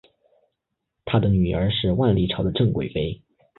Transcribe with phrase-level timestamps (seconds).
[1.05, 3.21] 他的女儿是万历朝的郑贵妃。